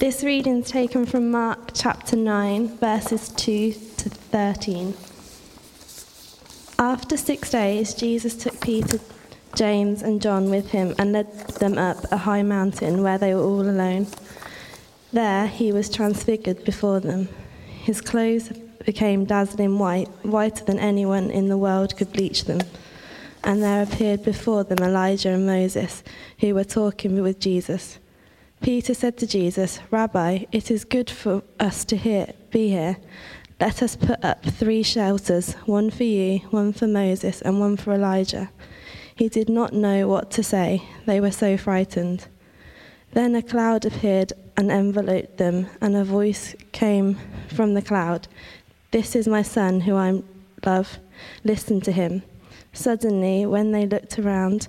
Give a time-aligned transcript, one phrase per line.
[0.00, 4.94] This reading is taken from Mark chapter 9, verses 2 to 13.
[6.78, 8.98] After six days, Jesus took Peter,
[9.54, 11.30] James, and John with him and led
[11.60, 14.06] them up a high mountain where they were all alone.
[15.12, 17.28] There he was transfigured before them.
[17.82, 18.48] His clothes
[18.86, 22.60] became dazzling white, whiter than anyone in the world could bleach them.
[23.44, 26.02] And there appeared before them Elijah and Moses,
[26.38, 27.98] who were talking with Jesus.
[28.60, 32.98] Peter said to Jesus, Rabbi, it is good for us to hear, be here.
[33.58, 37.94] Let us put up three shelters one for you, one for Moses, and one for
[37.94, 38.50] Elijah.
[39.14, 42.26] He did not know what to say, they were so frightened.
[43.12, 47.16] Then a cloud appeared and enveloped them, and a voice came
[47.48, 48.28] from the cloud
[48.90, 50.22] This is my son, who I
[50.66, 50.98] love.
[51.44, 52.22] Listen to him.
[52.74, 54.68] Suddenly, when they looked around,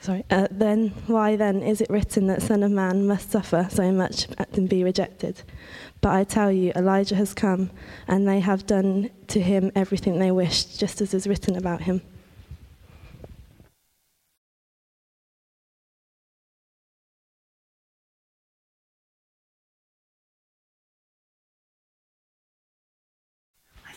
[0.00, 3.92] sorry, uh, then why then is it written that Son of Man must suffer so
[3.92, 5.42] much and be rejected?
[6.00, 7.70] But I tell you, Elijah has come,
[8.06, 12.02] and they have done to him everything they wished, just as is written about him.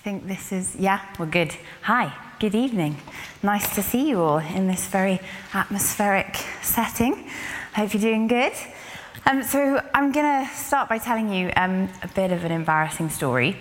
[0.08, 1.54] Think this is, yeah, we're good.
[1.82, 2.96] Hi, good evening.
[3.44, 5.20] Nice to see you all in this very
[5.54, 7.28] atmospheric setting.
[7.76, 8.54] Hope you're doing good.
[9.26, 13.10] Um, so, I'm going to start by telling you um, a bit of an embarrassing
[13.10, 13.58] story.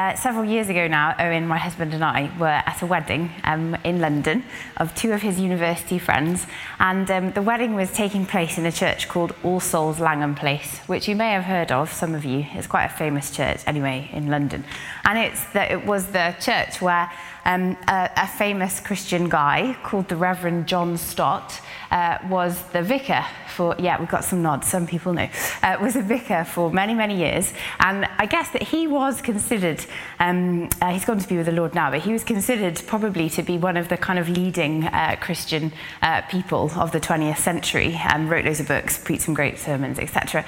[0.00, 3.74] Uh, several years ago now, Owen, my husband, and I were at a wedding um,
[3.84, 4.44] in London
[4.78, 6.46] of two of his university friends,
[6.78, 10.78] and um, the wedding was taking place in a church called All Souls Langham Place,
[10.86, 12.46] which you may have heard of, some of you.
[12.54, 14.64] It's quite a famous church, anyway, in London.
[15.04, 17.12] And it's the, it was the church where
[17.44, 23.24] um, a, a, famous Christian guy called the Reverend John Stott uh, was the vicar
[23.48, 25.28] for, yeah, we've got some nods, some people know,
[25.62, 27.52] uh, was a vicar for many, many years.
[27.80, 29.84] And I guess that he was considered,
[30.18, 33.28] um, uh, he's gone to be with the Lord now, but he was considered probably
[33.30, 37.38] to be one of the kind of leading uh, Christian uh, people of the 20th
[37.38, 40.44] century and wrote loads of books, preached some great sermons, etc.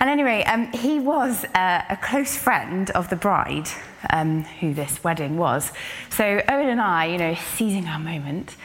[0.00, 3.68] And anyway, um, he was uh, a close friend of the bride,
[4.08, 5.72] um, who this wedding was.
[6.08, 8.56] So Owen and I, you know, seizing our moment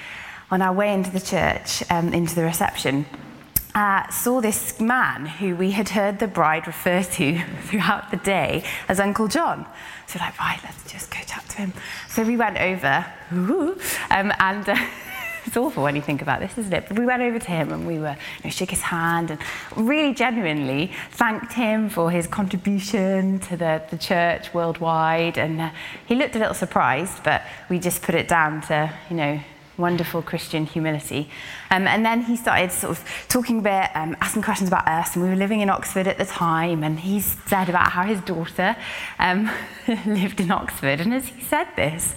[0.49, 3.05] on our way into the church, um, into the reception,
[3.75, 8.63] uh, saw this man who we had heard the bride refer to throughout the day
[8.87, 9.67] as Uncle John.
[10.07, 11.73] So we're like, right, let's just go chat to him.
[12.09, 14.69] So we went over, um, and.
[14.69, 14.75] Uh,
[15.45, 16.85] it's awful when you think about this, isn't it?
[16.87, 19.39] But we went over to him and we were, you know, shook his hand and
[19.75, 25.37] really genuinely thanked him for his contribution to the, the church worldwide.
[25.37, 25.69] And uh,
[26.07, 29.39] he looked a little surprised, but we just put it down to, you know,
[29.77, 31.29] wonderful Christian humility.
[31.71, 35.15] Um, and then he started sort of talking a bit, um, asking questions about us.
[35.15, 36.83] And we were living in Oxford at the time.
[36.83, 38.75] And he said about how his daughter
[39.19, 39.51] um,
[40.05, 40.99] lived in Oxford.
[41.01, 42.15] And as he said this,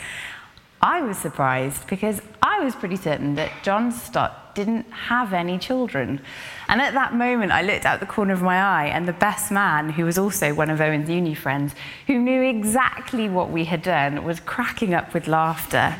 [0.80, 6.20] I was surprised because I was pretty certain that John Stott didn't have any children.
[6.68, 9.50] And at that moment, I looked out the corner of my eye, and the best
[9.50, 11.74] man, who was also one of Owen's uni friends,
[12.06, 15.96] who knew exactly what we had done, was cracking up with laughter.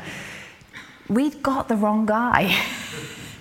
[1.09, 2.55] We'd got the wrong guy.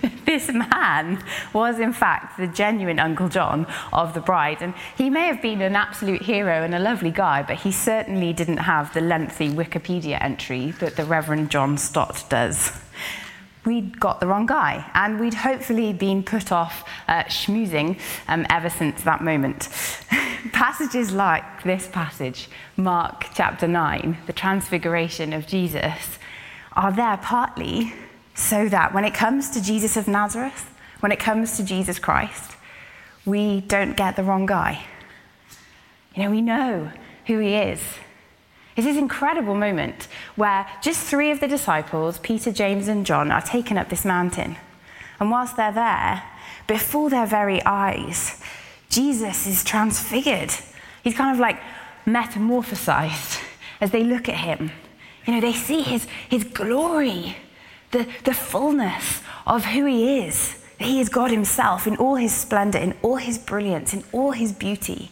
[0.24, 4.62] this man was, in fact, the genuine Uncle John of the bride.
[4.62, 8.32] And he may have been an absolute hero and a lovely guy, but he certainly
[8.32, 12.72] didn't have the lengthy Wikipedia entry that the Reverend John Stott does.
[13.66, 18.70] We'd got the wrong guy, and we'd hopefully been put off uh, schmoozing um, ever
[18.70, 19.68] since that moment.
[20.52, 22.48] Passages like this passage,
[22.78, 26.18] Mark chapter 9, the transfiguration of Jesus,
[26.78, 27.92] are there partly
[28.34, 32.52] so that when it comes to Jesus of Nazareth, when it comes to Jesus Christ,
[33.26, 34.86] we don't get the wrong guy.
[36.14, 36.92] You know, we know
[37.26, 37.80] who he is.
[38.76, 43.42] It's this incredible moment where just three of the disciples, Peter, James, and John, are
[43.42, 44.56] taken up this mountain.
[45.18, 46.22] And whilst they're there,
[46.68, 48.40] before their very eyes,
[48.88, 50.52] Jesus is transfigured.
[51.02, 51.60] He's kind of like
[52.06, 53.42] metamorphosized
[53.80, 54.70] as they look at him.
[55.28, 57.36] You know, they see his, his glory
[57.90, 62.78] the, the fullness of who he is He is God Himself in all His splendor,
[62.78, 65.10] in all His brilliance, in all His beauty.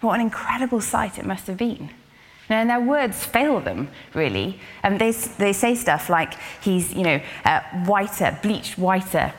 [0.00, 1.90] What an incredible sight it must have been.
[2.48, 4.58] And their words fail them, really.
[4.82, 9.32] And they, they say stuff like, he's, you know, uh, whiter, bleached whiter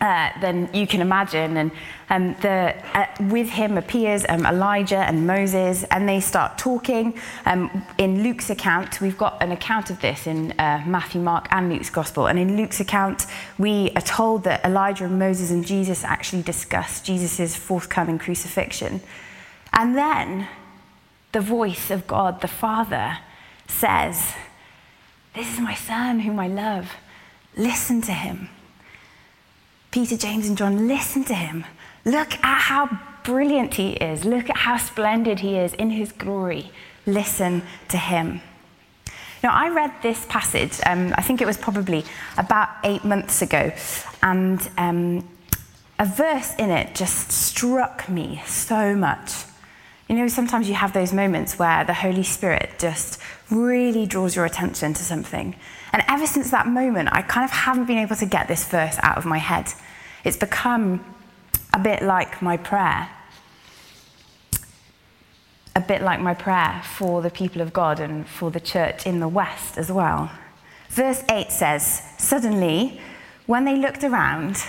[0.00, 1.56] uh, than you can imagine.
[1.56, 1.70] And
[2.10, 7.18] um, the, uh, with him appears um, Elijah and Moses, and they start talking.
[7.46, 11.72] Um, in Luke's account, we've got an account of this in uh, Matthew, Mark, and
[11.72, 12.26] Luke's Gospel.
[12.26, 13.26] And in Luke's account,
[13.58, 19.00] we are told that Elijah and Moses and Jesus actually discuss Jesus' forthcoming crucifixion.
[19.72, 20.48] And then
[21.32, 23.18] the voice of God the Father
[23.66, 24.34] says,
[25.34, 26.92] This is my son whom I love.
[27.56, 28.50] Listen to him.
[29.96, 31.64] Peter, James, and John, listen to him.
[32.04, 34.26] Look at how brilliant he is.
[34.26, 36.70] Look at how splendid he is in his glory.
[37.06, 38.42] Listen to him.
[39.42, 42.04] Now, I read this passage, um, I think it was probably
[42.36, 43.72] about eight months ago,
[44.22, 45.26] and um,
[45.98, 49.44] a verse in it just struck me so much.
[50.10, 53.18] You know, sometimes you have those moments where the Holy Spirit just
[53.50, 55.56] really draws your attention to something.
[55.94, 58.98] And ever since that moment, I kind of haven't been able to get this verse
[59.02, 59.72] out of my head.
[60.26, 61.04] It's become
[61.72, 63.08] a bit like my prayer.
[65.76, 69.20] A bit like my prayer for the people of God and for the church in
[69.20, 70.32] the West as well.
[70.88, 73.00] Verse 8 says, Suddenly,
[73.46, 74.66] when they looked around,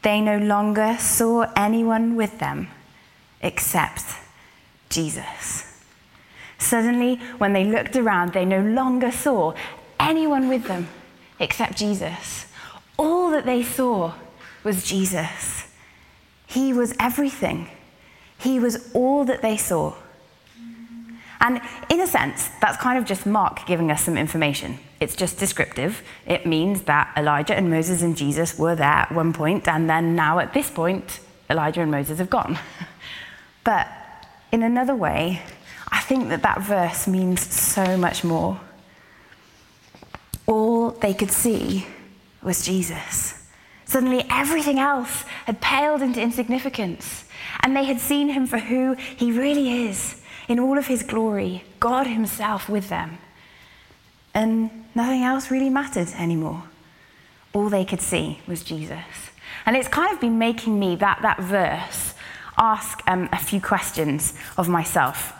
[0.00, 2.68] they no longer saw anyone with them
[3.42, 4.04] except
[4.88, 5.84] Jesus.
[6.56, 9.52] Suddenly, when they looked around, they no longer saw
[9.98, 10.88] anyone with them
[11.38, 12.46] except Jesus.
[12.96, 14.14] All that they saw
[14.64, 15.68] was Jesus.
[16.46, 17.68] He was everything,
[18.38, 19.94] He was all that they saw.
[21.42, 24.78] And in a sense, that's kind of just Mark giving us some information.
[25.00, 26.02] It's just descriptive.
[26.26, 30.14] It means that Elijah and Moses and Jesus were there at one point, and then
[30.14, 32.58] now at this point, Elijah and Moses have gone.
[33.62, 33.88] But
[34.52, 35.42] in another way,
[35.88, 38.58] I think that that verse means so much more.
[40.46, 41.86] All they could see
[42.42, 43.39] was Jesus.
[43.90, 47.24] Suddenly, everything else had paled into insignificance,
[47.58, 51.64] and they had seen him for who he really is in all of his glory,
[51.80, 53.18] God Himself with them.
[54.32, 56.62] And nothing else really mattered anymore.
[57.52, 59.32] All they could see was Jesus.
[59.66, 62.14] And it's kind of been making me, that, that verse,
[62.56, 65.32] ask um, a few questions of myself.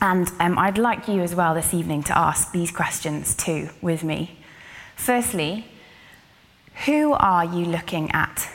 [0.00, 4.02] And um, I'd like you as well this evening to ask these questions too with
[4.02, 4.40] me.
[4.96, 5.66] Firstly,
[6.84, 8.48] who are you looking at?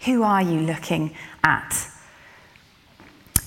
[0.00, 1.90] Who are you looking at?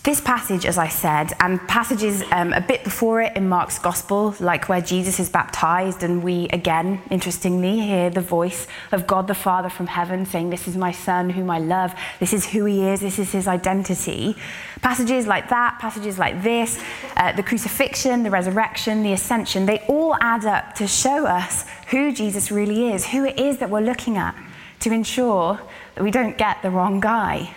[0.07, 4.33] This passage, as I said, and passages um, a bit before it in Mark's Gospel,
[4.39, 9.35] like where Jesus is baptized, and we again, interestingly, hear the voice of God the
[9.35, 12.87] Father from heaven saying, This is my Son whom I love, this is who he
[12.87, 14.37] is, this is his identity.
[14.81, 16.81] Passages like that, passages like this,
[17.17, 22.11] uh, the crucifixion, the resurrection, the ascension, they all add up to show us who
[22.11, 24.35] Jesus really is, who it is that we're looking at,
[24.79, 25.59] to ensure
[25.95, 27.55] that we don't get the wrong guy.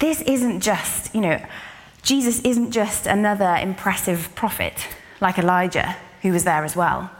[0.00, 1.44] This isn't just, you know,
[2.02, 4.88] Jesus isn't just another impressive prophet
[5.20, 7.10] like Elijah, who was there as well.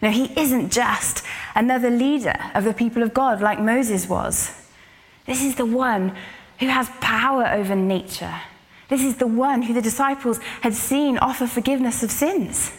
[0.00, 4.52] No, he isn't just another leader of the people of God like Moses was.
[5.26, 6.14] This is the one
[6.58, 8.40] who has power over nature.
[8.88, 12.70] This is the one who the disciples had seen offer forgiveness of sins.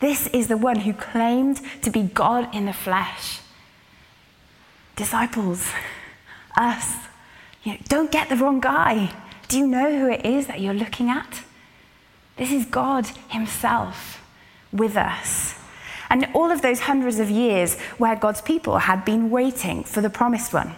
[0.00, 3.40] This is the one who claimed to be God in the flesh.
[4.96, 5.70] Disciples,
[6.56, 6.96] us,
[7.62, 9.12] you know, don't get the wrong guy.
[9.48, 11.42] Do you know who it is that you're looking at?
[12.36, 14.22] This is God Himself
[14.72, 15.54] with us.
[16.08, 20.10] And all of those hundreds of years where God's people had been waiting for the
[20.10, 20.74] promised one,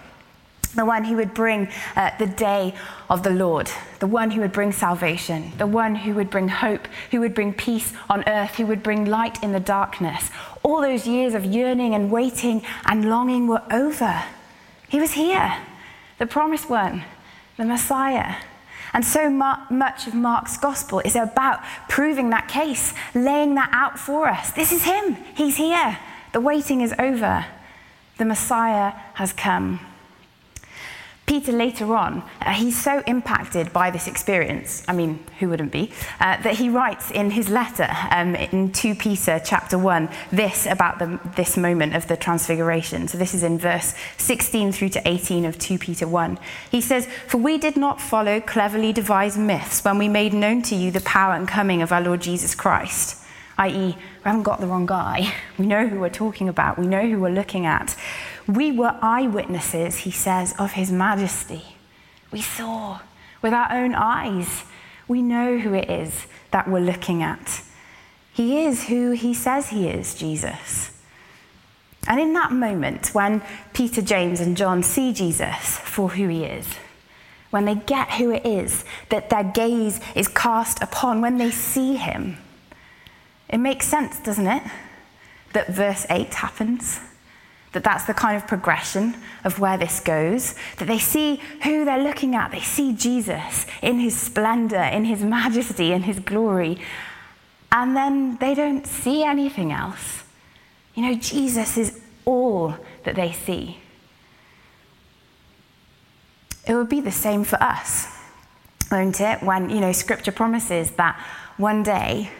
[0.74, 2.74] the one who would bring uh, the day
[3.10, 6.88] of the Lord, the one who would bring salvation, the one who would bring hope,
[7.10, 10.30] who would bring peace on earth, who would bring light in the darkness.
[10.62, 14.24] All those years of yearning and waiting and longing were over.
[14.88, 15.58] He was here
[16.18, 17.04] the promised one,
[17.56, 18.36] the Messiah.
[18.92, 24.28] And so much of Mark's gospel is about proving that case, laying that out for
[24.28, 24.52] us.
[24.52, 25.16] This is him.
[25.34, 25.98] He's here.
[26.32, 27.46] The waiting is over.
[28.18, 29.80] The Messiah has come.
[31.26, 35.92] Peter later on, uh, he's so impacted by this experience, I mean, who wouldn't be,
[36.20, 40.98] uh, that he writes in his letter um, in 2 Peter chapter 1 this about
[40.98, 43.06] the, this moment of the transfiguration.
[43.06, 46.38] So this is in verse 16 through to 18 of 2 Peter 1.
[46.70, 50.74] He says, For we did not follow cleverly devised myths when we made known to
[50.74, 53.22] you the power and coming of our Lord Jesus Christ
[53.58, 55.32] i.e., we haven't got the wrong guy.
[55.58, 57.94] We know who we're talking about, we know who we're looking at.
[58.46, 61.62] We were eyewitnesses, he says, of his majesty.
[62.30, 63.00] We saw
[63.40, 64.64] with our own eyes.
[65.08, 67.62] We know who it is that we're looking at.
[68.32, 70.90] He is who he says he is, Jesus.
[72.08, 76.66] And in that moment, when Peter, James, and John see Jesus for who he is,
[77.50, 81.96] when they get who it is that their gaze is cast upon, when they see
[81.96, 82.38] him,
[83.48, 84.62] it makes sense, doesn't it?
[85.52, 87.00] That verse 8 happens.
[87.72, 90.54] That that's the kind of progression of where this goes.
[90.76, 92.50] That they see who they're looking at.
[92.50, 96.78] They see Jesus in his splendor, in his majesty, in his glory.
[97.70, 100.24] And then they don't see anything else.
[100.94, 103.78] You know, Jesus is all that they see.
[106.66, 108.06] It would be the same for us,
[108.90, 109.42] won't it?
[109.42, 111.18] When, you know, scripture promises that
[111.56, 112.30] one day,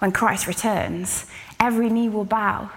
[0.00, 1.26] when Christ returns,
[1.58, 2.70] every knee will bow,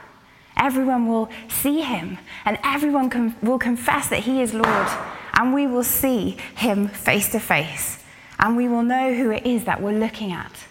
[0.58, 4.88] everyone will see him, and everyone com- will confess that he is Lord,
[5.34, 8.04] and we will see him face to face,
[8.40, 10.66] and we will know who it is that we're looking at.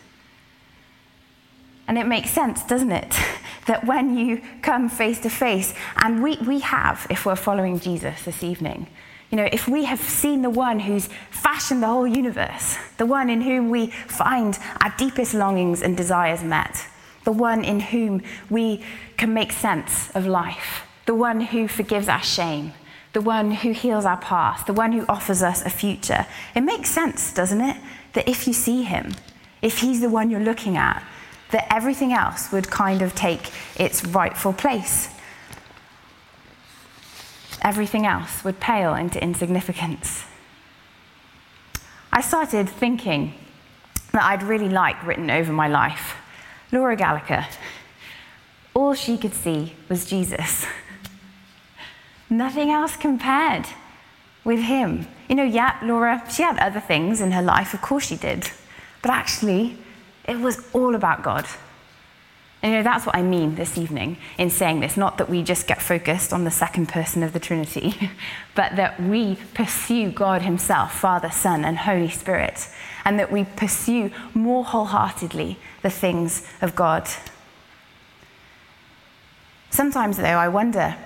[1.88, 3.16] And it makes sense, doesn't it?
[3.66, 8.22] that when you come face to face, and we, we have, if we're following Jesus
[8.22, 8.86] this evening,
[9.30, 13.30] you know, if we have seen the one who's fashioned the whole universe, the one
[13.30, 16.86] in whom we find our deepest longings and desires met,
[17.24, 18.84] the one in whom we
[19.16, 22.72] can make sense of life, the one who forgives our shame,
[23.12, 26.90] the one who heals our past, the one who offers us a future, it makes
[26.90, 27.76] sense, doesn't it?
[28.14, 29.12] That if you see him,
[29.60, 31.02] if he's the one you're looking at,
[31.50, 35.08] that everything else would kind of take its rightful place.
[37.62, 40.24] Everything else would pale into insignificance.
[42.10, 43.34] I started thinking
[44.12, 46.16] that I'd really like written over my life
[46.72, 47.46] Laura Gallagher.
[48.74, 50.64] All she could see was Jesus.
[52.30, 53.66] Nothing else compared
[54.42, 55.06] with him.
[55.28, 58.50] You know, yeah, Laura, she had other things in her life, of course she did.
[59.02, 59.76] But actually,
[60.24, 61.46] it was all about God.
[62.62, 64.96] And you know, that's what I mean this evening in saying this.
[64.96, 68.10] Not that we just get focused on the second person of the Trinity,
[68.54, 72.68] but that we pursue God Himself, Father, Son, and Holy Spirit,
[73.04, 77.08] and that we pursue more wholeheartedly the things of God.
[79.70, 80.96] Sometimes, though, I wonder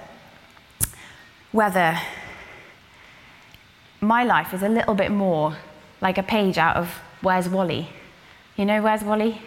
[1.53, 1.99] whether
[4.03, 5.57] my life is a little bit more
[6.03, 6.91] like a page out of
[7.23, 7.89] Where's Wally?
[8.57, 9.41] You know, where's Wally?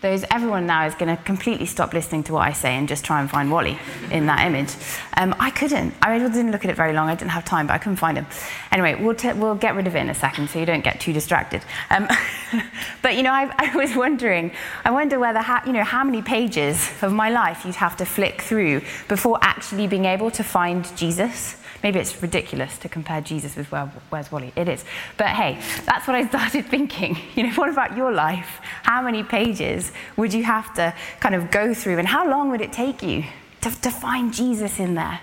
[0.00, 3.04] Those, everyone now is going to completely stop listening to what I say and just
[3.04, 3.78] try and find Wally
[4.10, 4.74] in that image.
[5.14, 5.92] Um, I couldn't.
[6.00, 7.10] I didn't look at it very long.
[7.10, 8.26] I didn't have time, but I couldn't find him.
[8.72, 11.00] Anyway, we'll, t- we'll get rid of it in a second so you don't get
[11.00, 11.62] too distracted.
[11.90, 12.08] Um,
[13.02, 14.52] but you know, I, I, was wondering.
[14.86, 18.06] I wonder whether ha- you know how many pages of my life you'd have to
[18.06, 21.56] flick through before actually being able to find Jesus.
[21.82, 24.52] Maybe it's ridiculous to compare Jesus with Where, Where's Wally?
[24.54, 24.84] It is.
[25.16, 27.16] But hey, that's what I started thinking.
[27.34, 28.60] You know, what about your life?
[28.82, 32.60] How many pages would you have to kind of go through, and how long would
[32.60, 33.24] it take you
[33.62, 35.20] to, to find Jesus in there,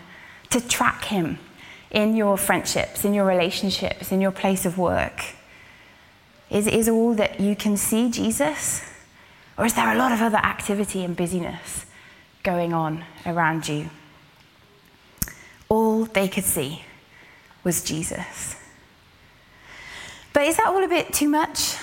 [0.50, 1.38] to track him
[1.92, 5.24] in your friendships, in your relationships, in your place of work?
[6.50, 8.82] Is, is all that you can see Jesus?
[9.58, 11.86] Or is there a lot of other activity and busyness
[12.44, 13.90] going on around you?
[15.70, 16.84] All they could see
[17.64, 18.56] was Jesus.
[20.34, 21.76] But is that all a bit too much?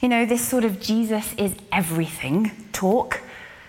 [0.00, 3.20] You know, this sort of Jesus is everything talk.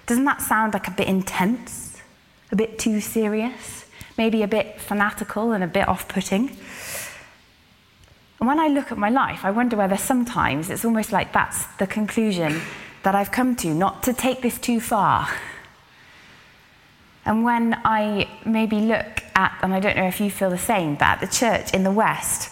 [0.05, 2.01] Doesn't that sound like a bit intense?
[2.51, 3.85] A bit too serious?
[4.17, 6.55] Maybe a bit fanatical and a bit off putting?
[8.39, 11.65] And when I look at my life, I wonder whether sometimes it's almost like that's
[11.77, 12.61] the conclusion
[13.03, 15.29] that I've come to, not to take this too far.
[17.25, 20.95] And when I maybe look at, and I don't know if you feel the same,
[20.95, 22.51] but at the church in the West,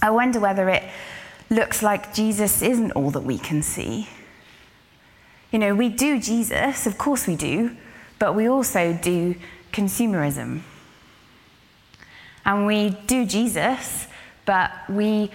[0.00, 0.82] I wonder whether it
[1.50, 4.08] looks like Jesus isn't all that we can see.
[5.50, 7.76] You know, we do Jesus, of course we do,
[8.18, 9.34] but we also do
[9.72, 10.62] consumerism.
[12.44, 14.06] And we do Jesus,
[14.44, 15.30] but we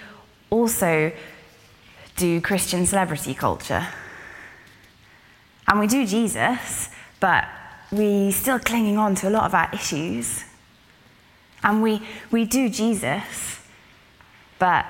[0.49, 1.11] also
[2.15, 3.87] do Christian celebrity culture.
[5.67, 7.45] And we do Jesus, but
[7.91, 10.43] we're still clinging on to a lot of our issues.
[11.63, 13.61] And we, we do Jesus,
[14.59, 14.85] but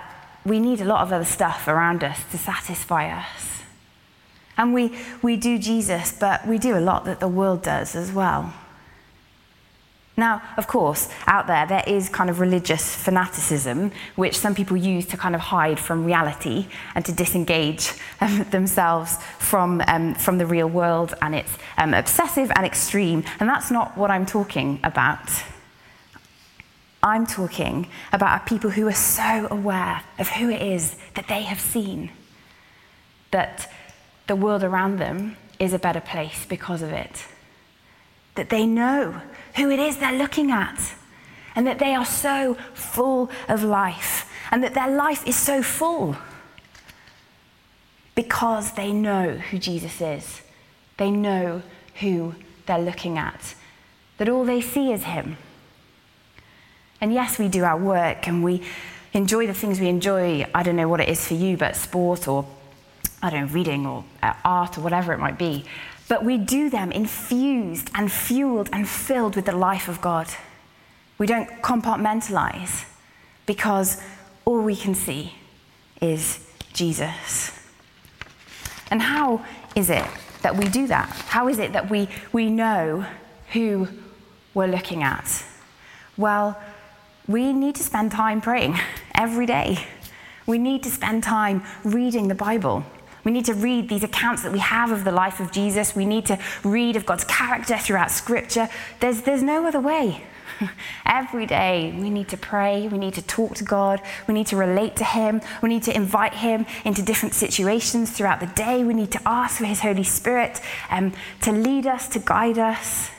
[0.45, 3.63] we need a lot of other stuff around us to satisfy us.
[4.57, 8.11] And we, we do Jesus, but we do a lot that the world does as
[8.11, 8.53] well.
[10.19, 15.05] Now, of course, out there, there is kind of religious fanaticism, which some people use
[15.07, 20.47] to kind of hide from reality and to disengage um, themselves from, um, from the
[20.47, 23.23] real world, and it's um, obsessive and extreme.
[23.39, 25.29] And that's not what I'm talking about.
[27.03, 31.59] I'm talking about people who are so aware of who it is that they have
[31.59, 32.11] seen,
[33.31, 33.71] that
[34.27, 37.25] the world around them is a better place because of it,
[38.35, 39.21] that they know
[39.55, 40.95] who it is they're looking at,
[41.55, 46.15] and that they are so full of life, and that their life is so full
[48.15, 50.41] because they know who Jesus is.
[50.97, 51.61] They know
[51.99, 52.33] who
[52.65, 53.55] they're looking at,
[54.17, 55.37] that all they see is Him.
[56.99, 58.63] And yes, we do our work and we
[59.13, 60.47] enjoy the things we enjoy.
[60.53, 62.45] I don't know what it is for you, but sport or,
[63.21, 65.65] I don't know, reading or uh, art or whatever it might be.
[66.07, 70.27] But we do them infused and fueled and filled with the life of God.
[71.17, 72.85] We don't compartmentalize
[73.45, 74.01] because
[74.45, 75.33] all we can see
[76.01, 77.51] is Jesus.
[78.89, 79.43] And how
[79.75, 80.05] is it
[80.41, 81.09] that we do that?
[81.27, 83.05] How is it that we, we know
[83.51, 83.87] who
[84.53, 85.43] we're looking at?
[86.15, 86.57] Well,
[87.27, 88.77] we need to spend time praying
[89.15, 89.85] every day.
[90.45, 92.85] We need to spend time reading the Bible.
[93.25, 95.93] We need to read these accounts that we have of the life of Jesus.
[95.93, 98.69] We need to read of God's character throughout Scripture.
[99.01, 100.23] There's, there's no other way.
[101.05, 104.55] Every day we need to pray, we need to talk to God, we need to
[104.55, 108.83] relate to Him, we need to invite Him into different situations throughout the day.
[108.83, 113.11] We need to ask for His Holy Spirit um, to lead us, to guide us.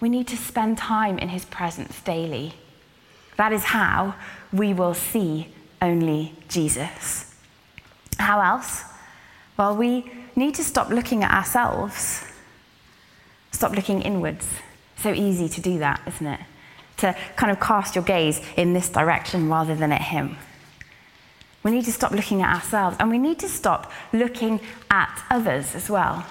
[0.00, 2.54] We need to spend time in His presence daily.
[3.36, 4.14] That is how
[4.52, 5.48] we will see
[5.82, 7.34] only Jesus.
[8.18, 8.84] How else?
[9.56, 12.24] Well, we need to stop looking at ourselves,
[13.52, 14.46] stop looking inwards.
[14.96, 16.40] So easy to do that, isn't it?
[16.98, 20.36] To kind of cast your gaze in this direction rather than at Him.
[21.62, 24.60] We need to stop looking at ourselves and we need to stop looking
[24.90, 26.26] at others as well.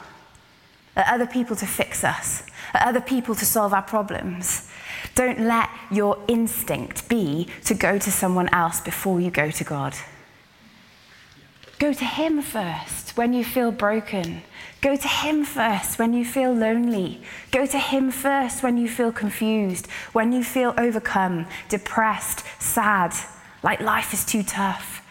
[0.95, 2.43] At other people to fix us,
[2.79, 4.69] other people to solve our problems,
[5.15, 9.95] don't let your instinct be to go to someone else before you go to God.
[11.79, 14.41] Go to Him first when you feel broken.
[14.81, 17.21] Go to Him first when you feel lonely.
[17.51, 23.13] Go to Him first when you feel confused, when you feel overcome, depressed, sad,
[23.63, 25.01] like life is too tough.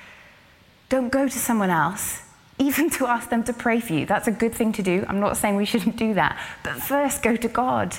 [0.89, 2.23] Don't go to someone else,
[2.59, 4.07] even to ask them to pray for you.
[4.07, 5.05] That's a good thing to do.
[5.09, 6.39] I'm not saying we shouldn't do that.
[6.63, 7.97] But first, go to God.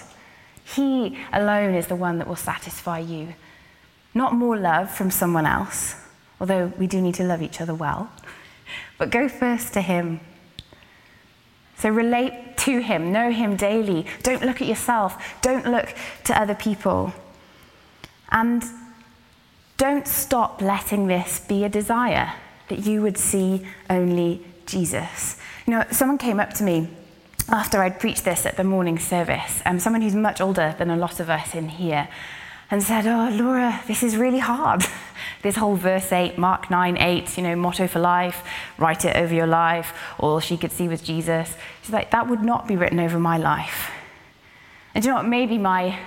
[0.63, 3.33] He alone is the one that will satisfy you.
[4.13, 5.95] Not more love from someone else,
[6.39, 8.11] although we do need to love each other well,
[8.97, 10.19] but go first to Him.
[11.77, 14.05] So relate to Him, know Him daily.
[14.21, 15.93] Don't look at yourself, don't look
[16.25, 17.13] to other people.
[18.31, 18.63] And
[19.77, 22.33] don't stop letting this be a desire
[22.69, 25.37] that you would see only Jesus.
[25.65, 26.89] You know, someone came up to me
[27.49, 30.95] after I'd preached this at the morning service, um, someone who's much older than a
[30.95, 32.07] lot of us in here,
[32.71, 34.85] and said, Oh, Laura, this is really hard.
[35.43, 38.43] this whole verse 8, Mark 9, 8, you know, motto for life,
[38.77, 41.55] write it over your life, all she could see was Jesus.
[41.81, 43.91] She's like, That would not be written over my life.
[44.95, 45.27] And you know what?
[45.27, 45.99] Maybe my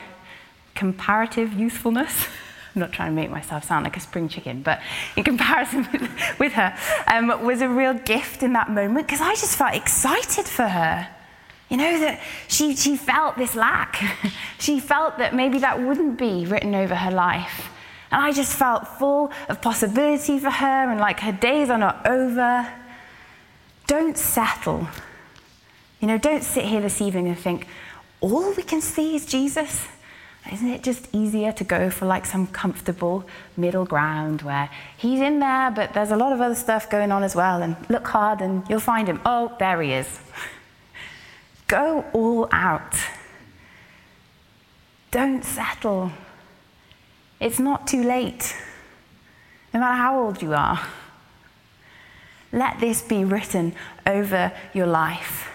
[0.75, 2.29] comparative youthfulness.
[2.77, 4.83] I'm not trying to make myself sound like a spring chicken, but
[5.17, 5.89] in comparison
[6.39, 10.45] with, her, um, was a real gift in that moment because I just felt excited
[10.45, 11.09] for her.
[11.71, 13.97] You know, that she, she felt this lack.
[14.59, 17.71] she felt that maybe that wouldn't be written over her life.
[18.13, 22.07] And I just felt full of possibility for her and like her days are not
[22.07, 22.71] over.
[23.87, 24.87] Don't settle.
[26.01, 27.69] You know, don't sit here this evening and think,
[28.21, 29.89] all we can see is Jesus.
[30.53, 35.41] Isn't it just easier to go for like some comfortable middle ground where he's in
[35.41, 37.63] there, but there's a lot of other stuff going on as well?
[37.63, 39.21] And look hard and you'll find him.
[39.27, 40.21] Oh, there he is.
[41.67, 42.95] Go all out.
[45.11, 46.13] Don't settle.
[47.41, 48.55] It's not too late,
[49.75, 50.81] no matter how old you are.
[52.53, 53.75] Let this be written
[54.07, 55.51] over your life.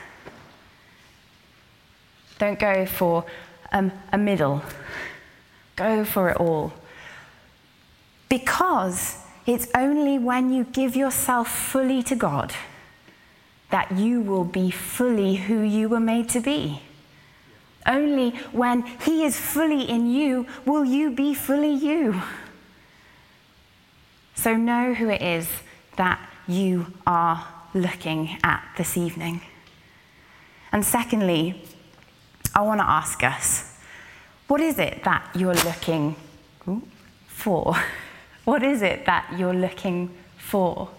[2.37, 3.25] Don't go for
[3.71, 4.63] um, a middle,
[5.75, 6.73] go for it all.
[8.29, 12.53] Because it's only when you give yourself fully to God
[13.71, 16.81] that you will be fully who you were made to be.
[17.85, 22.21] Only when He is fully in you will you be fully you.
[24.35, 25.47] So know who it is
[25.97, 29.41] that you are looking at this evening.
[30.71, 31.63] And secondly,
[32.53, 33.77] I want to ask us
[34.47, 36.15] what is it that you're looking
[37.27, 37.75] for?
[38.43, 40.89] What is it that you're looking for?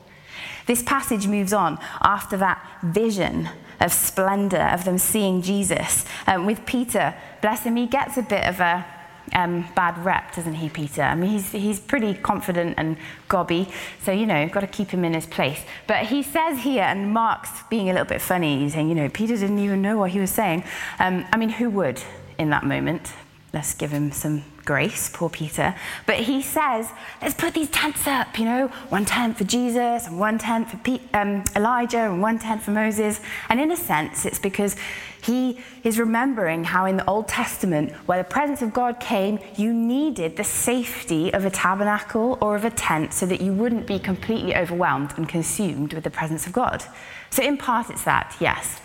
[0.66, 3.48] This passage moves on after that vision
[3.80, 6.04] of splendor of them seeing Jesus.
[6.26, 8.86] Um, with Peter, bless him, he gets a bit of a,
[9.32, 11.02] um, bad rep, doesn't he, Peter?
[11.02, 12.96] I mean, he's, he's pretty confident and
[13.28, 13.68] gobby,
[14.02, 15.64] so, you know, got to keep him in his place.
[15.86, 19.08] But he says here, and Mark's being a little bit funny, he's saying, you know,
[19.08, 20.64] Peter didn't even know what he was saying.
[20.98, 22.02] Um, I mean, who would
[22.38, 23.12] in that moment?
[23.52, 25.74] Let's give him some grace, poor Peter.
[26.06, 26.88] But he says,
[27.20, 30.78] let's put these tents up, you know, one tent for Jesus and one tent for
[30.78, 33.20] Pe- um, Elijah and one tent for Moses.
[33.50, 34.76] And in a sense, it's because
[35.22, 39.74] he is remembering how in the Old Testament, where the presence of God came, you
[39.74, 43.98] needed the safety of a tabernacle or of a tent so that you wouldn't be
[43.98, 46.82] completely overwhelmed and consumed with the presence of God.
[47.28, 48.80] So, in part, it's that, yes.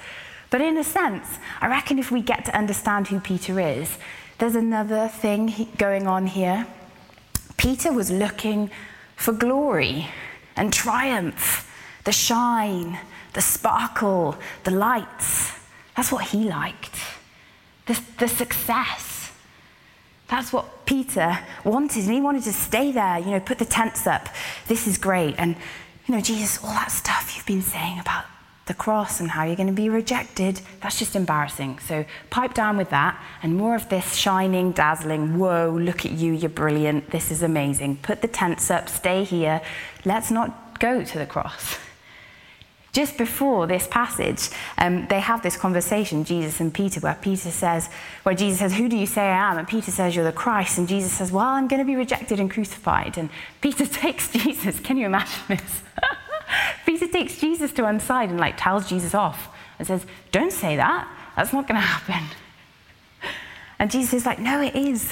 [0.50, 3.98] But in a sense, I reckon if we get to understand who Peter is,
[4.38, 6.68] there's another thing going on here.
[7.58, 8.70] Peter was looking
[9.16, 10.08] for glory
[10.56, 11.72] and triumph,
[12.04, 13.00] the shine,
[13.34, 15.54] the sparkle, the lights.
[15.96, 17.00] That's what he liked.
[17.88, 19.32] The, the success.
[20.28, 24.06] That's what Peter wanted, and he wanted to stay there, you know, put the tents
[24.06, 24.30] up.
[24.68, 25.36] This is great.
[25.38, 25.56] And,
[26.06, 28.26] you know, Jesus, all that stuff you've been saying about
[28.68, 31.80] the cross and how you're going to be rejected, that's just embarrassing.
[31.80, 36.34] So pipe down with that and more of this shining, dazzling, whoa, look at you,
[36.34, 37.98] you're brilliant, this is amazing.
[37.98, 39.62] Put the tents up, stay here.
[40.06, 41.78] Let's not go to the cross.
[42.94, 47.90] Just before this passage, um, they have this conversation, Jesus and Peter, where Peter says,
[48.24, 49.60] where Jesus says, Who do you say I am?
[49.60, 50.80] And Peter says, You're the Christ.
[50.80, 53.16] And Jesus says, Well, I'm going to be rejected and crucified.
[53.18, 53.30] And
[53.62, 54.80] Peter takes Jesus.
[54.80, 55.82] Can you imagine this?
[56.86, 60.76] Peter takes Jesus to one side and like tells Jesus off and says, Don't say
[60.76, 61.08] that.
[61.36, 62.36] That's not going to happen.
[63.80, 65.12] And Jesus is like, No, it is.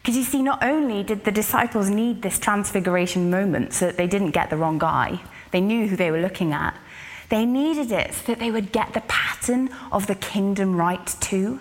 [0.00, 4.06] Because you see, not only did the disciples need this transfiguration moment so that they
[4.06, 6.74] didn't get the wrong guy, they knew who they were looking at.
[7.28, 11.60] They needed it so that they would get the pattern of the kingdom right too.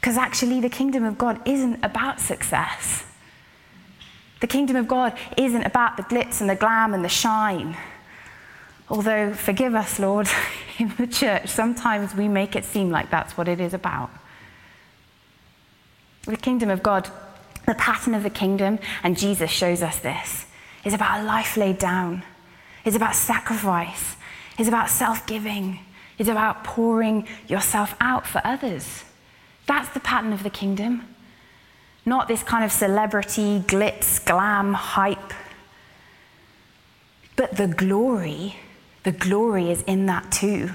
[0.00, 3.04] Because actually, the kingdom of God isn't about success.
[4.40, 7.76] The kingdom of God isn't about the glitz and the glam and the shine.
[8.88, 10.28] Although, forgive us, Lord,
[10.78, 14.10] in the church, sometimes we make it seem like that's what it is about.
[16.24, 17.10] The kingdom of God,
[17.66, 20.46] the pattern of the kingdom, and Jesus shows us this,
[20.84, 22.22] is about a life laid down,
[22.84, 24.16] is about sacrifice,
[24.58, 25.80] is about self giving,
[26.18, 29.04] is about pouring yourself out for others.
[29.66, 31.14] That's the pattern of the kingdom.
[32.08, 35.34] Not this kind of celebrity, glitz, glam, hype.
[37.36, 38.56] But the glory,
[39.02, 40.70] the glory is in that too.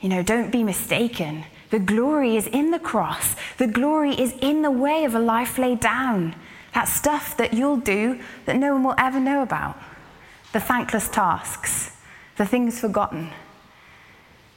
[0.00, 1.44] You know, don't be mistaken.
[1.70, 3.36] The glory is in the cross.
[3.58, 6.34] The glory is in the way of a life laid down.
[6.74, 9.78] That stuff that you'll do that no one will ever know about.
[10.52, 11.96] The thankless tasks,
[12.36, 13.30] the things forgotten.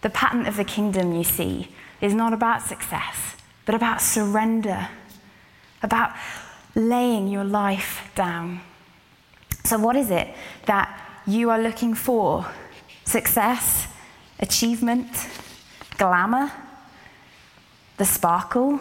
[0.02, 1.70] The pattern of the kingdom, you see,
[2.02, 3.36] is not about success,
[3.68, 4.90] but about surrender
[5.84, 6.12] about
[6.76, 8.62] laying your life down.
[9.64, 10.28] So, what is it
[10.66, 12.48] that you are looking for?
[13.06, 13.88] Success,
[14.40, 15.08] achievement,
[15.98, 16.52] glamour,
[17.98, 18.80] the sparkle,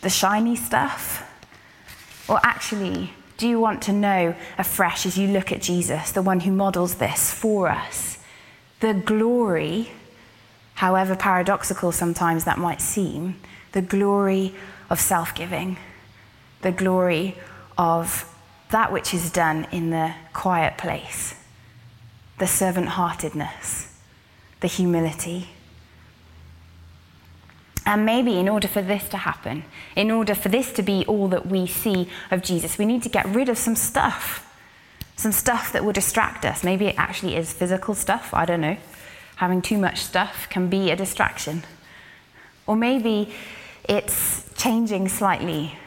[0.00, 1.22] the shiny stuff?
[2.28, 6.40] Or actually, do you want to know afresh as you look at Jesus, the one
[6.40, 8.18] who models this for us,
[8.80, 9.90] the glory,
[10.74, 13.36] however paradoxical sometimes that might seem,
[13.72, 14.54] the glory
[14.88, 15.76] of self giving?
[16.66, 17.36] The glory
[17.78, 18.28] of
[18.70, 21.36] that which is done in the quiet place,
[22.38, 23.96] the servant heartedness,
[24.58, 25.50] the humility.
[27.86, 29.62] And maybe in order for this to happen,
[29.94, 33.08] in order for this to be all that we see of Jesus, we need to
[33.08, 34.42] get rid of some stuff.
[35.14, 36.64] Some stuff that will distract us.
[36.64, 38.76] Maybe it actually is physical stuff, I don't know.
[39.36, 41.62] Having too much stuff can be a distraction.
[42.66, 43.32] Or maybe
[43.88, 45.78] it's changing slightly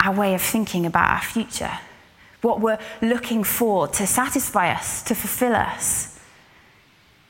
[0.00, 1.78] our way of thinking about our future,
[2.40, 6.18] what we're looking for to satisfy us, to fulfill us.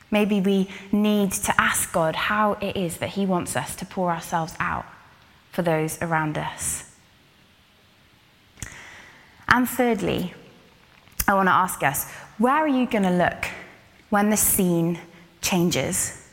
[0.09, 4.11] Maybe we need to ask God how it is that He wants us to pour
[4.11, 4.85] ourselves out
[5.51, 6.89] for those around us.
[9.47, 10.33] And thirdly,
[11.27, 13.49] I want to ask us where are you going to look
[14.09, 14.99] when the scene
[15.41, 16.29] changes?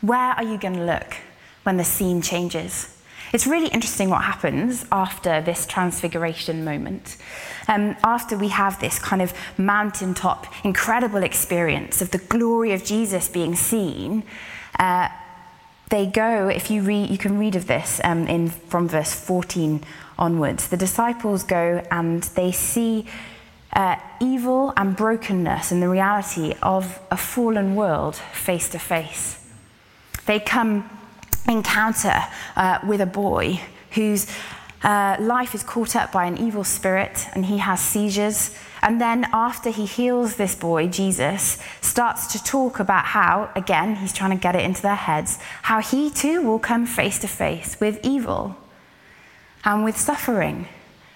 [0.00, 1.16] Where are you going to look
[1.64, 2.96] when the scene changes?
[3.32, 7.16] It's really interesting what happens after this transfiguration moment.
[7.68, 13.28] Um, after we have this kind of mountaintop, incredible experience of the glory of Jesus
[13.28, 14.24] being seen,
[14.78, 15.08] uh,
[15.90, 19.82] they go, if you read, you can read of this um, in, from verse 14
[20.18, 20.68] onwards.
[20.68, 23.06] The disciples go and they see
[23.72, 29.44] uh, evil and brokenness and the reality of a fallen world face to face.
[30.26, 30.88] They come
[31.48, 32.14] encounter
[32.56, 33.60] uh, with a boy
[33.92, 34.26] whose
[34.82, 38.56] uh, life is caught up by an evil spirit and he has seizures.
[38.82, 44.12] And then, after he heals this boy, Jesus starts to talk about how, again, he's
[44.12, 47.78] trying to get it into their heads, how he too will come face to face
[47.78, 48.56] with evil
[49.64, 50.66] and with suffering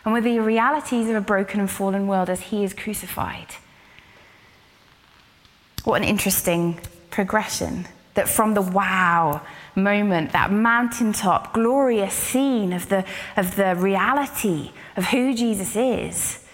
[0.05, 3.55] and with the realities of a broken and fallen world as he is crucified.
[5.85, 9.41] What an interesting progression that from the wow
[9.77, 13.05] moment, that mountaintop, glorious scene of the,
[13.37, 16.45] of the reality of who Jesus is,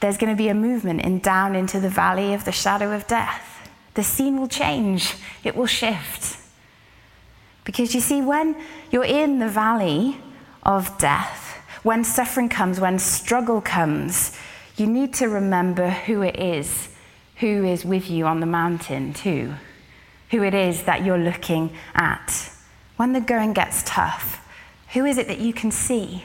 [0.00, 3.06] there's going to be a movement in down into the valley of the shadow of
[3.06, 3.68] death.
[3.94, 6.38] The scene will change, it will shift.
[7.64, 8.56] Because you see, when
[8.90, 10.18] you're in the valley
[10.62, 14.36] of death, when suffering comes, when struggle comes,
[14.76, 16.88] you need to remember who it is
[17.38, 19.54] who is with you on the mountain, too
[20.30, 22.52] who it is that you're looking at.
[22.96, 24.46] When the going gets tough,
[24.92, 26.24] who is it that you can see?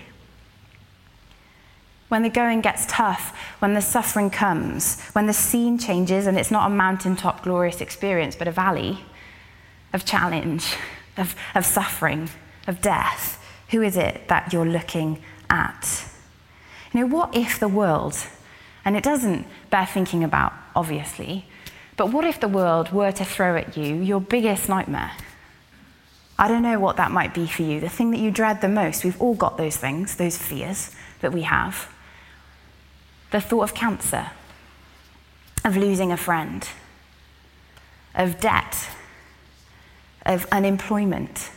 [2.10, 6.52] When the going gets tough, when the suffering comes, when the scene changes and it's
[6.52, 9.00] not a mountaintop glorious experience, but a valley
[9.94, 10.76] of challenge,
[11.18, 12.30] of, of suffering,
[12.68, 16.08] of death, who is it that you're looking at?
[16.94, 18.16] You know, what if the world,
[18.86, 21.48] and it doesn't bear thinking about, obviously,
[21.96, 25.12] but what if the world were to throw at you your biggest nightmare?
[26.38, 28.68] I don't know what that might be for you, the thing that you dread the
[28.68, 29.04] most.
[29.04, 31.94] We've all got those things, those fears that we have.
[33.32, 34.32] The thought of cancer,
[35.64, 36.68] of losing a friend,
[38.16, 38.90] of debt,
[40.26, 41.52] of unemployment.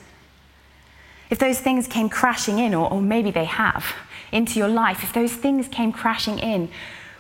[1.30, 3.94] If those things came crashing in, or, or maybe they have,
[4.30, 6.68] into your life, if those things came crashing in,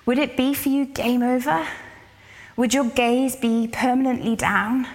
[0.04, 1.66] would it be for you game over?
[2.56, 4.88] Would your gaze be permanently down?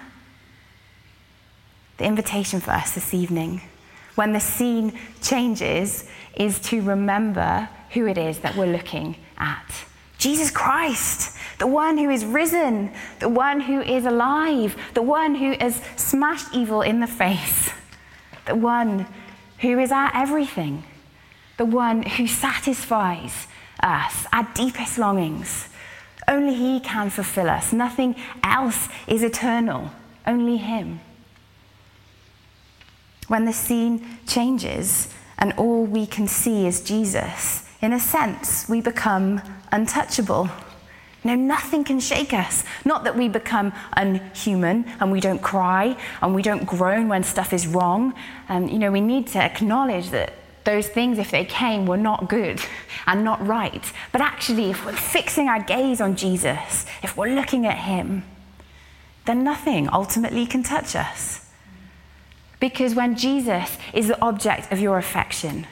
[1.98, 3.62] The invitation for us this evening,
[4.16, 9.86] when the scene changes, is to remember who it is that we're looking at.
[10.18, 15.56] Jesus Christ, the one who is risen, the one who is alive, the one who
[15.60, 17.70] has smashed evil in the face,
[18.48, 19.06] the one
[19.60, 20.84] who is our everything,
[21.58, 23.46] the one who satisfies
[23.84, 25.68] us, our deepest longings
[26.28, 27.74] only He can fulfill us.
[27.74, 29.92] Nothing else is eternal,
[30.26, 31.00] only Him.
[33.28, 38.82] When the scene changes and all we can see is Jesus, in a sense, we
[38.82, 40.50] become untouchable.
[41.24, 42.64] No, nothing can shake us.
[42.84, 47.54] Not that we become unhuman and we don't cry and we don't groan when stuff
[47.54, 48.14] is wrong.
[48.50, 52.30] And, you know, we need to acknowledge that those things, if they came, were not
[52.30, 52.62] good
[53.08, 53.92] and not right.
[54.12, 58.24] But actually, if we're fixing our gaze on Jesus, if we're looking at Him,
[59.26, 61.50] then nothing ultimately can touch us.
[62.60, 65.66] Because when Jesus is the object of your affection,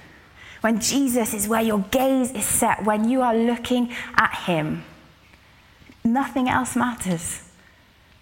[0.62, 4.84] when Jesus is where your gaze is set, when you are looking at Him,
[6.04, 7.44] nothing else matters.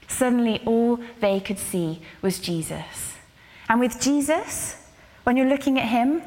[0.08, 3.16] Suddenly, all they could see was Jesus.
[3.70, 4.76] And with Jesus,
[5.24, 6.22] when you're looking at Him,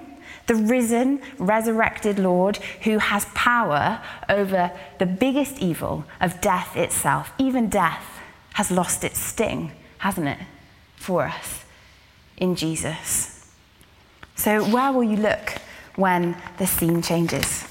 [0.51, 7.33] the risen, resurrected Lord who has power over the biggest evil of death itself.
[7.39, 8.05] Even death
[8.55, 10.39] has lost its sting, hasn't it,
[10.97, 11.65] for us
[12.37, 13.49] in Jesus.
[14.35, 15.55] So, where will you look
[15.95, 17.65] when the scene changes?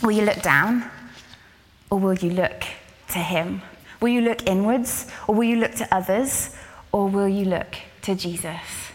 [0.00, 0.88] Will you look down
[1.90, 2.62] or will you look
[3.08, 3.60] to Him?
[4.00, 6.54] Will you look inwards or will you look to others
[6.92, 8.92] or will you look to Jesus?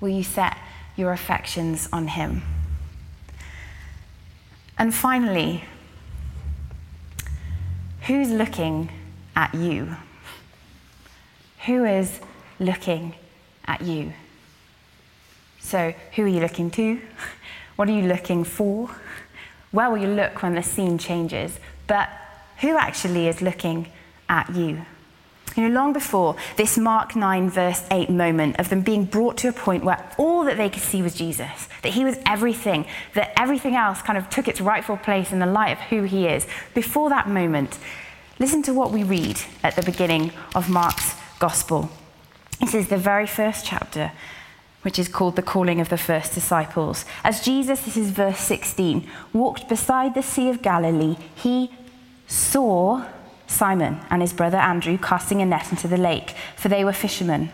[0.00, 0.56] Will you set
[0.96, 2.42] your affections on Him.
[4.78, 5.64] And finally,
[8.02, 8.90] who's looking
[9.36, 9.96] at you?
[11.66, 12.20] Who is
[12.58, 13.14] looking
[13.66, 14.12] at you?
[15.60, 17.00] So, who are you looking to?
[17.76, 18.90] What are you looking for?
[19.70, 21.58] Where will you look when the scene changes?
[21.86, 22.10] But
[22.58, 23.90] who actually is looking
[24.28, 24.84] at you?
[25.56, 29.48] You know, long before this Mark 9, verse 8 moment of them being brought to
[29.48, 29.98] a point where
[30.44, 34.30] that they could see was Jesus, that he was everything, that everything else kind of
[34.30, 37.78] took its rightful place in the light of who he is, before that moment,
[38.38, 41.90] listen to what we read at the beginning of Mark's gospel.
[42.60, 44.12] This is the very first chapter,
[44.82, 47.04] which is called the calling of the first disciples.
[47.24, 51.70] As Jesus, this is verse 16, walked beside the Sea of Galilee, he
[52.26, 53.04] saw
[53.46, 57.50] Simon and his brother Andrew casting a net into the lake, for they were fishermen.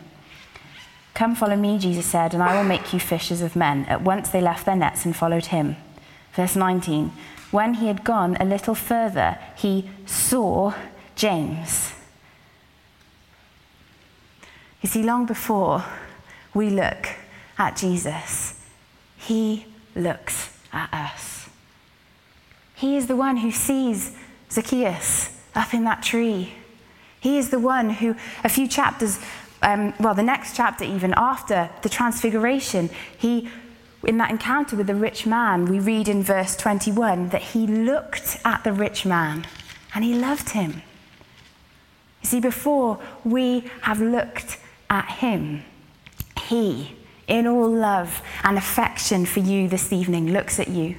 [1.18, 3.86] Come follow me, Jesus said, and I will make you fishers of men.
[3.86, 5.74] At once they left their nets and followed him.
[6.34, 7.10] Verse 19
[7.50, 10.74] When he had gone a little further, he saw
[11.16, 11.92] James.
[14.80, 15.82] You see, long before
[16.54, 17.08] we look
[17.58, 18.64] at Jesus,
[19.16, 21.48] he looks at us.
[22.76, 24.16] He is the one who sees
[24.52, 26.52] Zacchaeus up in that tree.
[27.18, 29.18] He is the one who, a few chapters,
[29.62, 33.48] um, well, the next chapter, even after the transfiguration, he,
[34.04, 38.38] in that encounter with the rich man, we read in verse 21 that he looked
[38.44, 39.46] at the rich man
[39.94, 40.82] and he loved him.
[42.22, 44.58] You see, before we have looked
[44.90, 45.64] at him,
[46.44, 50.96] he, in all love and affection for you this evening, looks at you.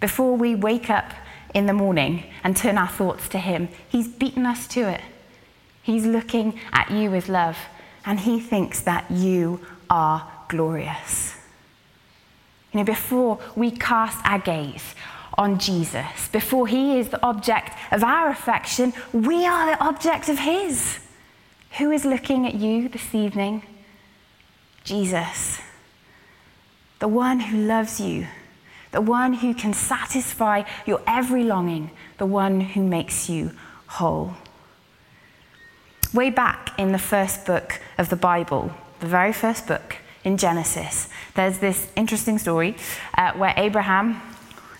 [0.00, 1.12] Before we wake up
[1.54, 3.68] in the morning and turn our thoughts to Him.
[3.88, 5.00] He's beaten us to it.
[5.82, 7.58] He's looking at you with love,
[8.04, 11.36] and He thinks that you are glorious.
[12.72, 14.94] You know, before we cast our gaze
[15.36, 20.38] on Jesus, before He is the object of our affection, we are the object of
[20.38, 21.00] His.
[21.78, 23.62] Who is looking at you this evening?
[24.84, 25.60] Jesus,
[26.98, 28.26] the one who loves you
[28.92, 33.52] the one who can satisfy your every longing, the one who makes you
[33.86, 34.34] whole.
[36.12, 41.08] Way back in the first book of the Bible, the very first book in Genesis,
[41.34, 42.76] there's this interesting story
[43.16, 44.20] uh, where Abraham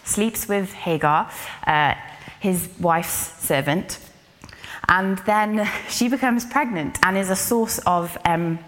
[0.03, 1.31] sleeps with Hagar,
[1.69, 1.95] uh,
[2.41, 4.01] his wife's servant,
[4.89, 8.59] and then she becomes pregnant and is a source of um,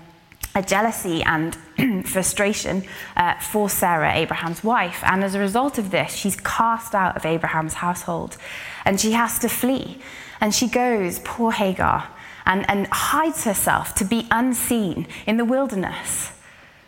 [0.54, 1.56] a jealousy and
[2.06, 2.84] frustration
[3.16, 5.02] uh, for Sarah, Abraham's wife.
[5.04, 8.36] And as a result of this, she's cast out of Abraham's household
[8.84, 9.98] and she has to flee.
[10.40, 12.08] And she goes, poor Hagar,
[12.44, 16.32] and, and hides herself to be unseen in the wilderness.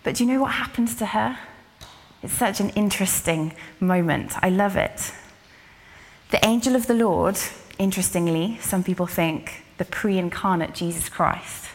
[0.03, 1.39] But do you know what happens to her?
[2.23, 4.33] It's such an interesting moment.
[4.43, 5.13] I love it.
[6.31, 7.39] The angel of the Lord,
[7.79, 11.67] interestingly, some people think the pre incarnate Jesus Christ,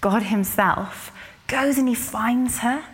[0.00, 1.10] God Himself
[1.48, 2.84] goes and He finds her.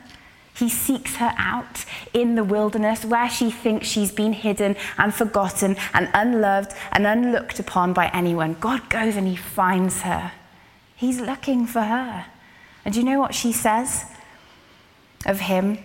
[0.61, 5.75] He seeks her out in the wilderness where she thinks she's been hidden and forgotten
[5.95, 8.59] and unloved and unlooked upon by anyone.
[8.61, 10.33] God goes and He finds her.
[10.95, 12.27] He's looking for her.
[12.85, 14.05] And do you know what she says
[15.25, 15.79] of Him?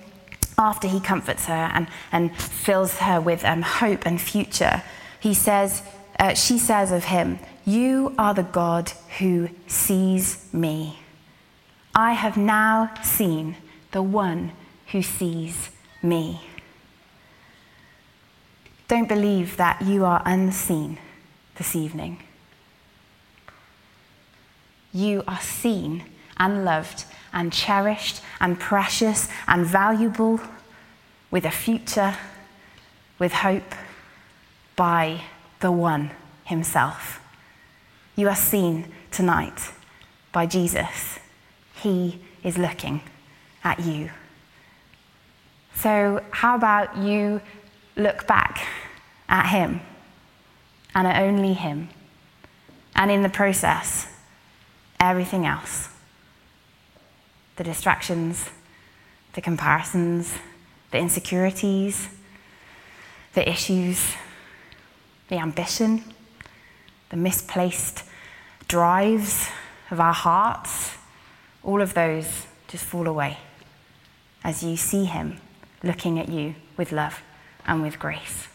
[0.58, 4.84] After he comforts her and, and fills her with um, hope and future,
[5.20, 5.84] he says,
[6.18, 11.00] uh, she says of him, You are the God who sees me.
[11.94, 13.58] I have now seen
[13.92, 14.54] the one
[14.96, 16.40] who sees me.
[18.88, 20.98] Don't believe that you are unseen
[21.58, 22.24] this evening.
[24.94, 26.06] You are seen
[26.38, 27.04] and loved
[27.34, 30.40] and cherished and precious and valuable
[31.30, 32.16] with a future,
[33.20, 33.76] with hope
[34.78, 35.20] by
[35.60, 36.12] the one
[36.46, 37.20] himself.
[38.16, 39.74] You are seen tonight
[40.32, 41.20] by Jesus.
[41.82, 43.02] He is looking
[43.62, 44.10] at you.
[45.76, 47.42] So, how about you
[47.96, 48.66] look back
[49.30, 49.82] at Him
[50.94, 51.90] and at only Him,
[52.96, 54.08] and in the process,
[55.00, 55.90] everything else?
[57.58, 58.50] The distractions,
[59.34, 60.34] the comparisons,
[60.92, 62.10] the insecurities,
[63.34, 64.16] the issues,
[65.28, 66.04] the ambition,
[67.10, 68.04] the misplaced
[68.68, 69.50] drives
[69.92, 70.96] of our hearts
[71.64, 73.38] all of those just fall away
[74.44, 75.40] as you see Him
[75.86, 77.22] looking at you with love
[77.66, 78.48] and with grace.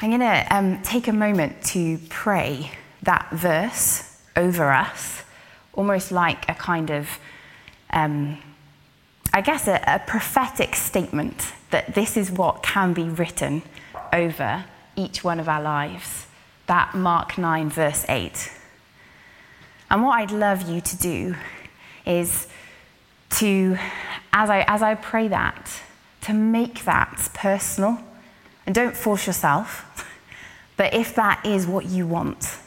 [0.00, 2.72] I'm going to um, take a moment to pray
[3.04, 5.22] that verse over us,
[5.72, 7.08] almost like a kind of,
[7.90, 8.38] um,
[9.32, 13.62] I guess, a, a prophetic statement that this is what can be written
[14.12, 14.64] over
[14.96, 16.26] each one of our lives
[16.66, 18.50] that Mark 9, verse 8.
[19.94, 21.36] And what I'd love you to do
[22.04, 22.48] is
[23.30, 23.78] to,
[24.32, 25.70] as I, as I pray that,
[26.22, 28.00] to make that personal.
[28.66, 30.04] And don't force yourself.
[30.76, 32.58] But if that is what you want,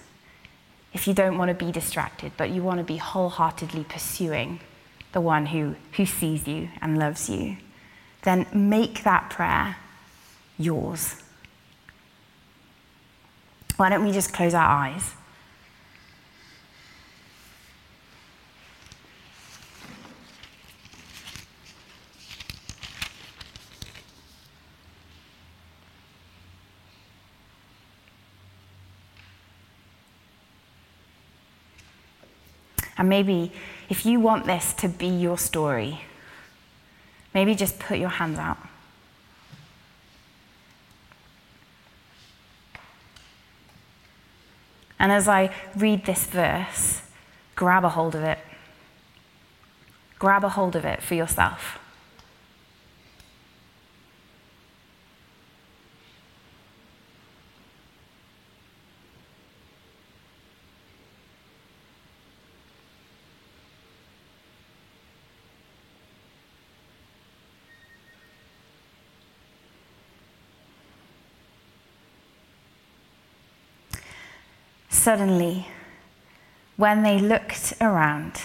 [0.94, 4.62] if you don't want to be distracted, but you want to be wholeheartedly pursuing
[5.12, 7.58] the one who, who sees you and loves you,
[8.22, 9.76] then make that prayer
[10.58, 11.22] yours.
[13.76, 15.12] Why don't we just close our eyes?
[32.98, 33.52] And maybe
[33.90, 36.02] if you want this to be your story,
[37.34, 38.58] maybe just put your hands out.
[45.00, 47.02] And as I read this verse,
[47.56, 48.40] grab a hold of it.
[50.18, 51.78] Grab a hold of it for yourself.
[75.08, 75.66] Suddenly,
[76.76, 78.42] when they looked around,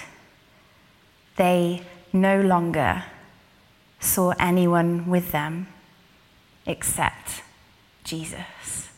[1.35, 1.83] they
[2.13, 3.03] no longer
[3.99, 5.67] saw anyone with them
[6.65, 7.43] except
[8.05, 8.92] Jesus.